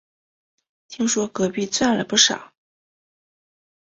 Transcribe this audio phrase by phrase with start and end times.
[0.87, 2.55] 听说隔壁赚了不少